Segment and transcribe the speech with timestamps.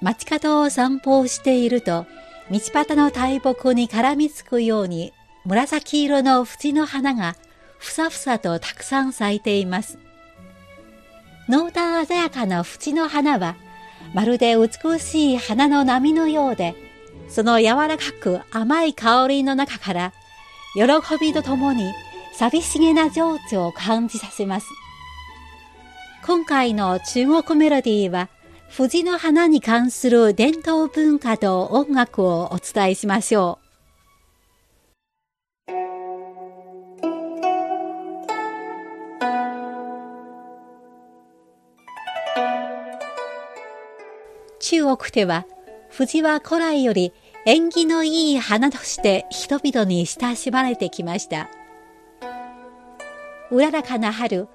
[0.00, 2.06] 街角を散歩をしていると
[2.50, 5.12] 道端の大木に絡みつくように
[5.44, 7.36] 紫色の縁の花が
[7.78, 9.98] ふさふさとたくさん咲いています。
[11.48, 13.56] 濃淡鮮やかな縁の花は
[14.14, 16.74] まるで美しい花の波のようで、
[17.28, 20.12] その柔らかく甘い香りの中から
[20.74, 20.82] 喜
[21.20, 21.92] びとともに
[22.34, 24.66] 寂しげな情緒を感じさせます。
[26.24, 28.28] 今回の中国メロディーは
[28.68, 33.68] 藤の花に関する伝統文化と音楽をお伝えしましょう。
[44.60, 45.46] 中国では
[45.88, 47.12] 藤は古来より
[47.46, 51.48] 縁起のいい花として人々に親しまれてきました。
[53.50, 54.46] うららかな春、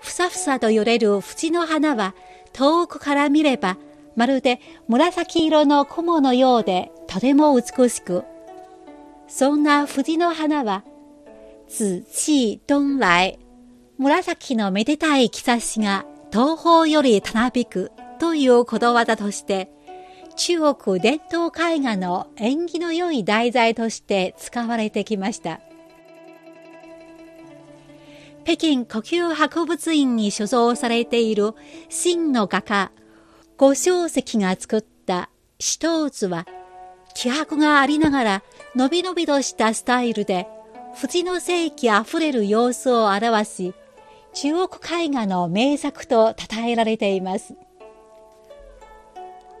[0.00, 2.14] ふさふさと揺れる藤の花は
[2.52, 3.76] 遠くから見れば
[4.16, 8.24] まるで紫色の雲のようでとても美しく、
[9.28, 10.84] そんな藤の花は、
[11.68, 13.38] 紫気東来、
[13.98, 19.70] 紫のめでたい兆しが東方よりたなびくということわざとして、
[20.36, 25.60] 中国伝統絵画の縁起の良い題材として使われてきました。
[28.50, 31.54] 北京呼吸博物院に所蔵されている
[31.88, 32.90] 真の画家、
[33.56, 36.48] 五小石が作った死闘図は、
[37.14, 38.42] 気迫がありながら、
[38.74, 40.48] のびのびとしたスタイルで、
[41.00, 43.74] 藤の世紀あふれる様子を表し、
[44.34, 47.54] 中国絵画の名作と称えられています。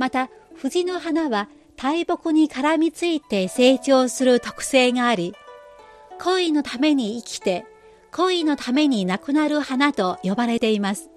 [0.00, 5.36] また、藤の花は大木に絡みついて成長する特性があり、
[6.20, 7.64] 恋のために生きて
[8.12, 11.10] 恋のために亡くなる花と呼ばれています。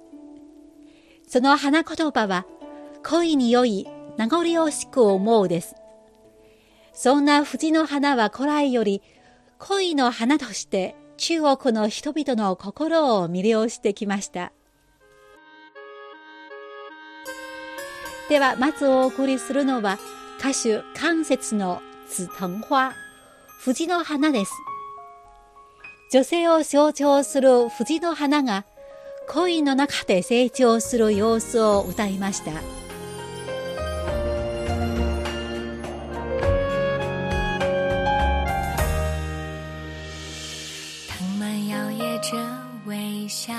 [1.27, 2.45] その花言葉は、
[3.03, 3.85] 恋に良い
[4.17, 5.75] 名残惜しく思うです。
[6.93, 9.01] そんな藤の花は古来より
[9.59, 14.53] 恋の花として中国の人々の心を魅了してきました。
[18.29, 19.99] では、まずお送りするのは
[20.39, 22.93] 歌手関節の紫藤花、
[23.59, 24.53] 藤の花です。
[26.15, 28.63] 女性を象徴する藤の花が
[29.27, 32.51] 恋の中で成長する様子を歌いました。
[42.87, 43.57] 微笑，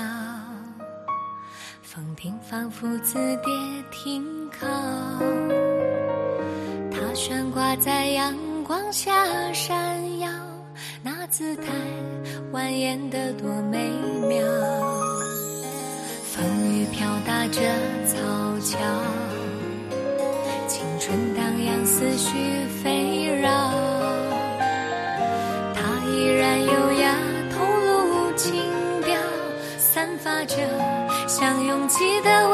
[1.83, 4.65] 风停仿佛字典停靠，
[6.89, 9.13] 它悬挂在阳光下
[9.53, 9.96] 闪。
[12.67, 13.77] 扮演的多美
[14.27, 14.45] 妙，
[16.25, 17.61] 风雨飘打着
[18.05, 18.19] 草
[18.59, 18.77] 桥，
[20.67, 22.35] 青春荡漾，思绪
[22.83, 23.49] 飞绕。
[25.73, 27.15] 他依然优雅，
[27.55, 28.61] 透露情
[29.01, 29.15] 调，
[29.77, 30.57] 散发着
[31.25, 32.46] 像勇气的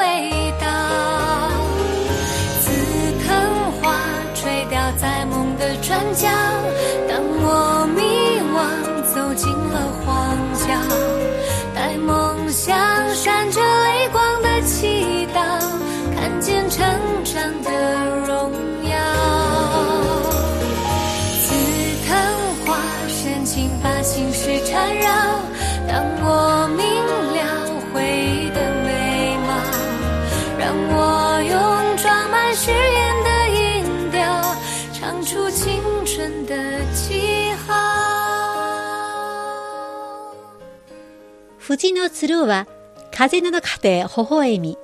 [41.84, 42.66] 藤のつるは
[43.12, 44.78] 風の中で微笑み、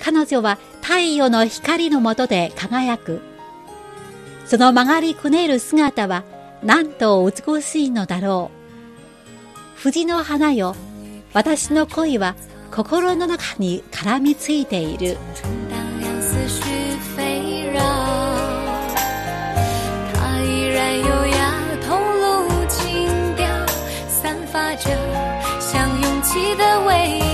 [0.00, 3.20] 彼女は太陽の光の下で輝く。
[4.44, 6.24] その曲がりくねる姿は
[6.64, 8.50] なんと美しいのだろ
[9.76, 9.78] う。
[9.78, 10.74] 藤の花よ、
[11.32, 12.34] 私の恋は
[12.72, 15.16] 心の中に絡みついている。
[24.78, 25.07] 的
[26.38, 27.27] 味道，紫藤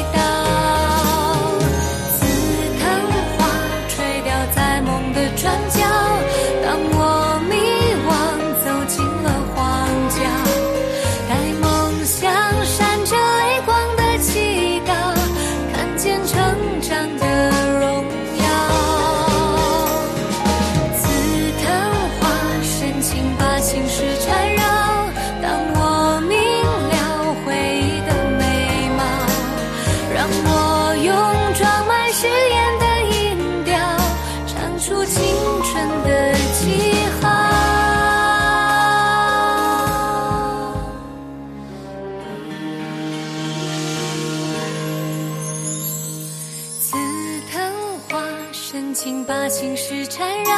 [48.94, 50.54] 请把心事缠绕，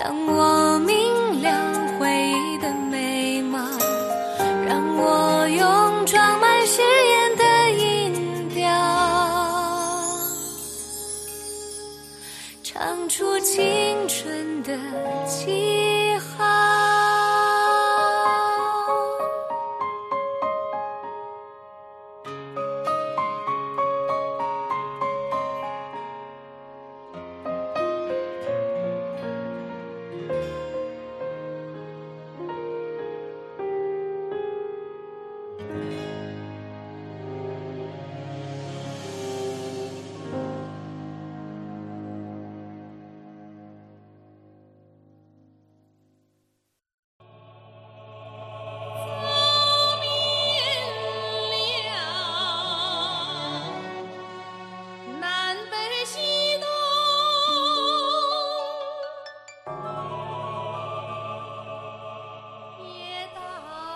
[0.00, 1.07] 当我明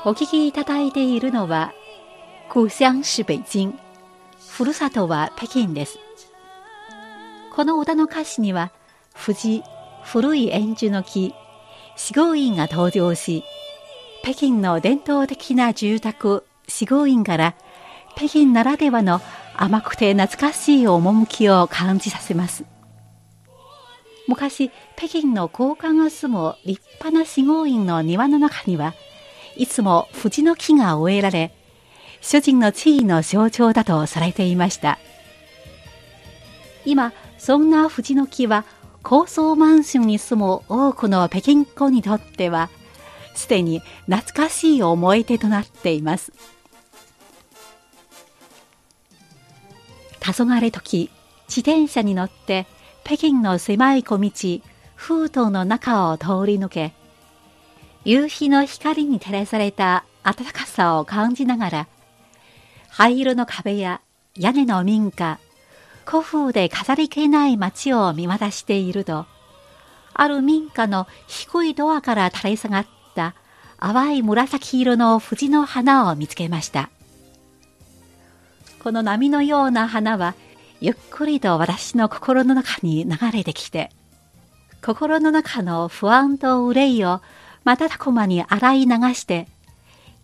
[0.05, 1.73] お聞きいただいているのは、
[2.49, 3.79] 故乡是北京、
[4.51, 6.01] ふるさとは北京です。
[7.55, 8.73] この歌の歌詞には、
[9.15, 9.63] 藤、
[10.03, 11.33] 古い円樹の木、
[11.97, 13.45] 四合院が登場し、
[14.25, 17.55] 北京の伝統的な住宅、四合院から、
[18.17, 19.21] 北京ならではの
[19.55, 22.65] 甘くて懐かしい趣を感じさせます。
[24.27, 28.95] 昔、北京の高官が住む立派な四合院の庭の中には、
[29.57, 31.55] いつも藤の木が植えられ、
[32.21, 34.99] 主人の地位の象徴だとされていました。
[36.85, 38.65] 今、そんな藤の木は
[39.03, 42.71] 高層マンションに住む多くの北京っ子にとっては、
[43.35, 46.33] すでに懐かしい思い出となっています。
[50.21, 51.11] 黄昏時、
[51.49, 52.67] 自転車に乗って
[53.05, 54.31] 北京の狭い小道、
[54.95, 56.95] 風洞の中を通り抜け、
[58.05, 61.89] 夕日の光に照らされた暖かさを感じながら、
[62.89, 64.01] 灰色の壁や
[64.37, 65.39] 屋根の民家、
[66.05, 69.27] 古風で飾り気ない街を見渡していると、
[70.15, 73.35] ある民家の低いドアから垂れ下がった
[73.79, 76.91] 淡い紫色の藤の花を見つけました。
[78.83, 80.35] この波のような花は、
[80.81, 83.91] ゆっくりと私の心の中に流れてきて、
[84.85, 87.21] 心の中の不安と憂いを
[87.65, 89.47] 瞬く間に洗い流して、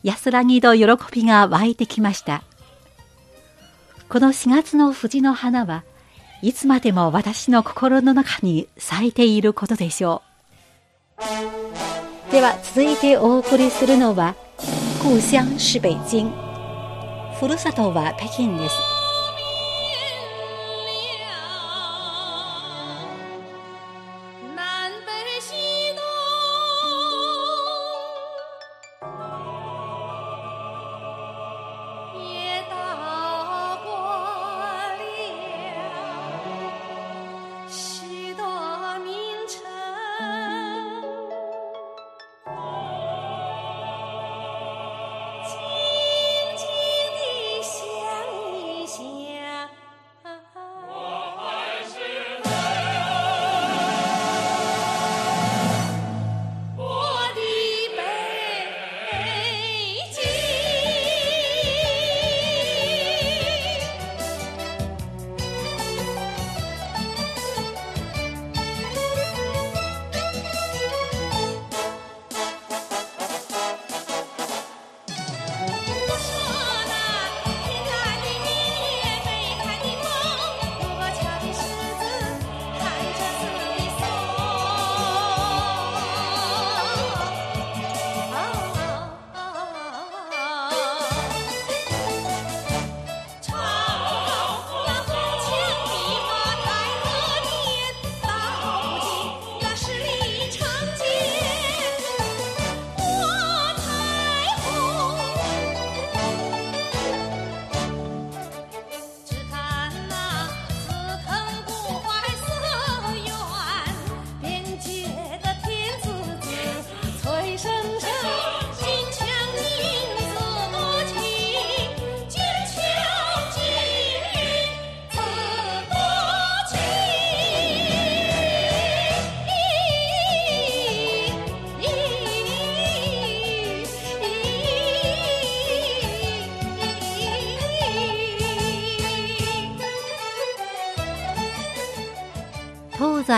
[0.03, 2.43] 安らぎと喜びが湧いてきました。
[4.09, 5.85] この4月の藤の花は
[6.41, 10.23] いつまでも私の心の中に咲いていることでしょ
[11.19, 12.33] う。
[12.33, 14.35] では続いてお送りするのは、
[15.03, 16.31] 故乡是北京。
[17.39, 18.98] ふるさとは北京です。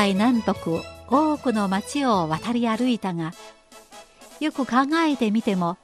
[0.08, 0.54] 南北
[1.08, 3.32] 多くの町を渡り歩いたが
[4.40, 4.76] よく考
[5.06, 5.76] えてみても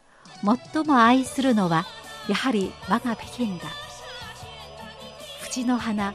[0.73, 1.85] 最も愛するのは
[2.29, 3.65] やはり我が北京だ。
[5.57, 6.15] 縁の花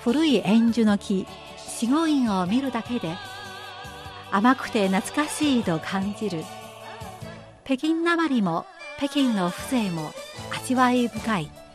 [0.00, 1.26] 古い円樹の木
[1.58, 3.16] 四五院を見るだけで
[4.30, 6.44] 甘くて懐かしいと感じる。
[7.64, 8.66] 北京なまりも
[8.98, 10.12] 北京の風情も
[10.56, 11.65] 味わい深い。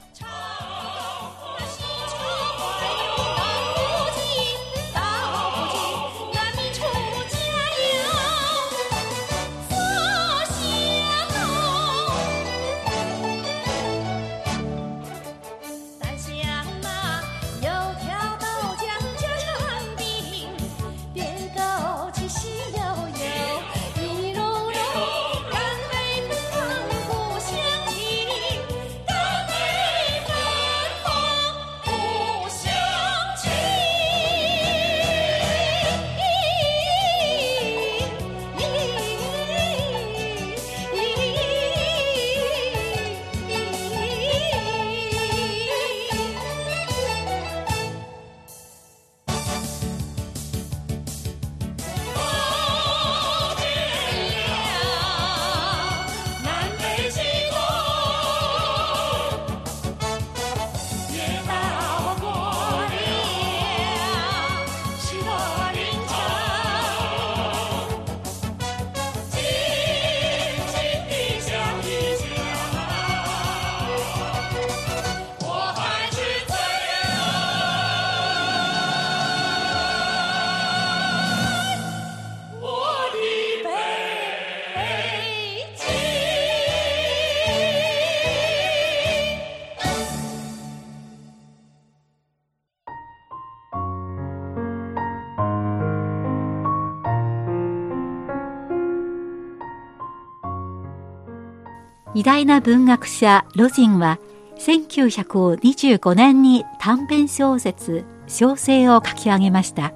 [102.21, 104.19] 偉大な文学者ロジンは
[104.59, 109.91] 1925年に短編小説「小生」を書き上げました。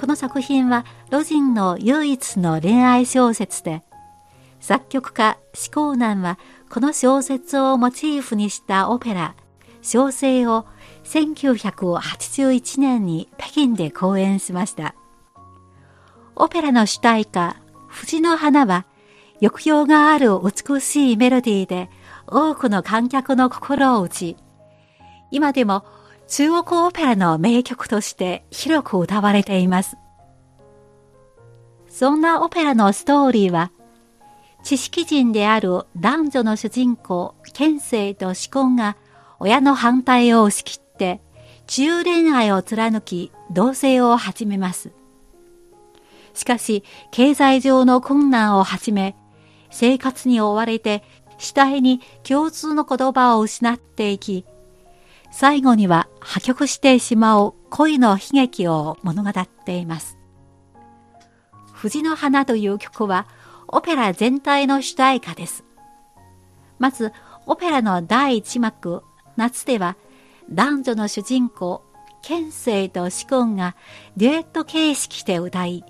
[0.00, 3.82] この作品はロジンの唯一の恋愛小説で
[4.60, 6.38] 作曲家志功南は
[6.70, 9.34] この小説をモチーフにしたオペラ
[9.84, 10.64] 「小生」を
[11.04, 14.94] 1981年に北京で公演しました。
[16.34, 17.56] オペラの主題歌
[17.88, 18.86] 「藤の花」は
[19.44, 21.90] 抑揚がある美しいメロディーで
[22.26, 24.36] 多くの観客の心を打ち、
[25.30, 25.84] 今でも
[26.28, 29.98] 中国オペラの名曲として広く歌われています。
[31.88, 33.70] そんなオペラのストーリーは、
[34.62, 38.96] 知識人である男女の主人公、剣聖と志根が
[39.38, 41.20] 親の反対を押し切って、
[41.68, 44.90] 自由恋愛を貫き、同棲を始めます。
[46.32, 49.14] しかし、経済上の困難をはじめ、
[49.74, 51.02] 生活に追われて
[51.38, 54.46] 次第に共通の言葉を失っていき、
[55.32, 60.16] 最後には破局してしまう恋の悲劇を物語っています。
[61.72, 63.26] 藤の花という曲は
[63.66, 65.64] オペラ全体の主題歌です。
[66.78, 67.12] まず、
[67.46, 69.02] オペラの第一幕、
[69.36, 69.96] 夏では
[70.50, 71.82] 男女の主人公、
[72.22, 73.74] 剣聖と紫根が
[74.16, 75.84] デュエット形式で歌い、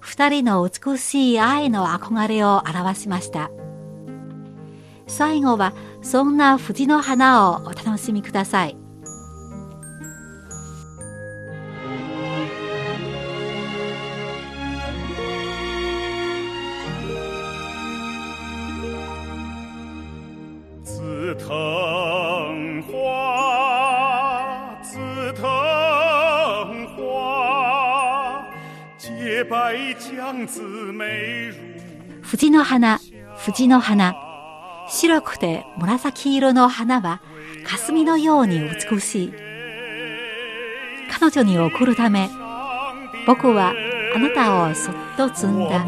[0.00, 3.50] 二人の美しい愛の憧れを表しました。
[5.06, 8.79] 最後はそんな藤の花をお楽しみください。
[33.50, 34.14] 藤の花。
[34.88, 37.20] 白くて紫色の花は
[37.66, 39.32] 霞のように美しい。
[41.10, 42.30] 彼女に贈るため、
[43.26, 43.74] 僕は
[44.14, 45.84] あなたをそっと摘んだ。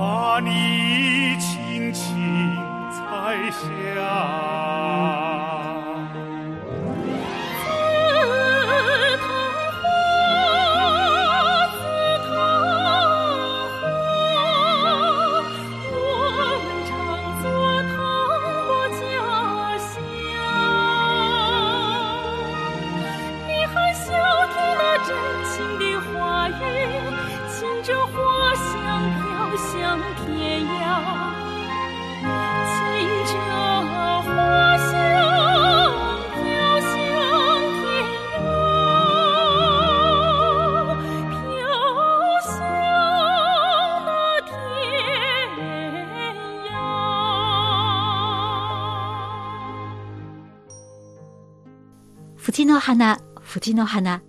[52.53, 54.23] 藤の花、藤の花。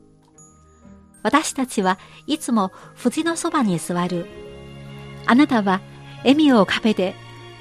[1.24, 4.43] 私たちはいつも藤のそばに座る
[5.26, 5.82] あなたは
[6.20, 7.16] 笑みをかべて、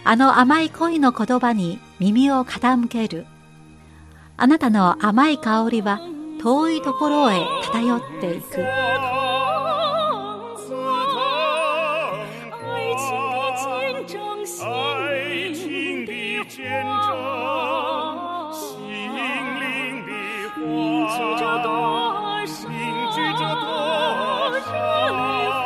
[0.05, 3.27] あの甘い恋の言葉に耳を傾ける。
[4.37, 6.01] あなたの甘い香りは
[6.43, 9.22] 遠いところへ漂っていく。